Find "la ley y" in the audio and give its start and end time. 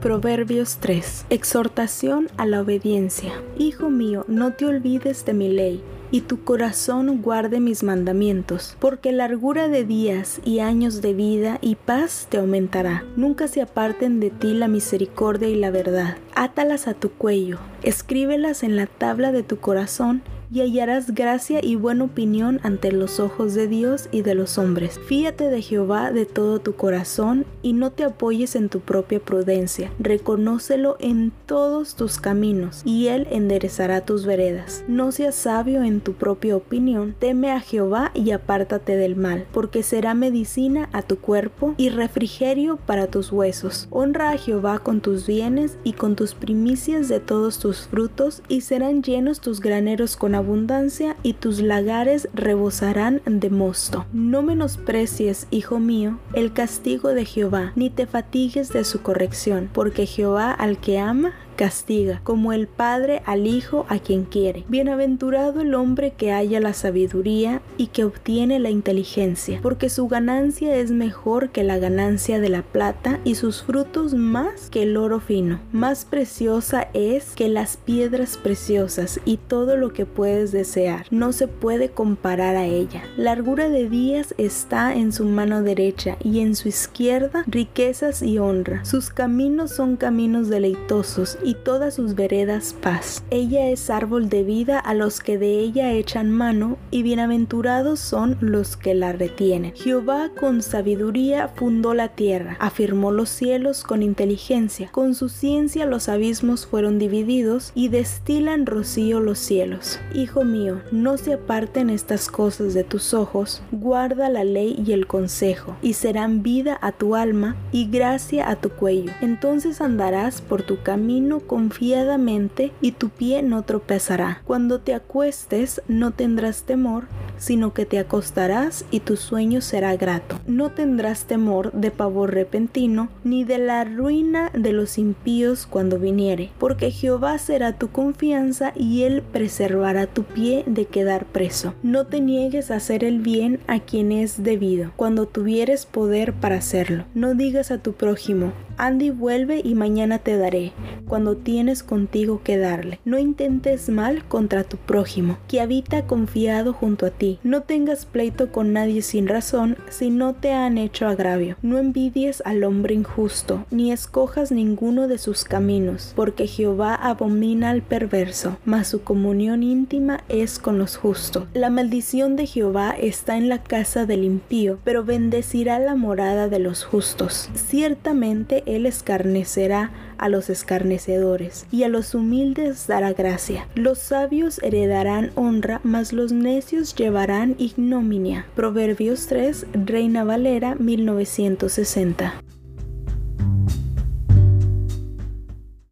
114.28-114.92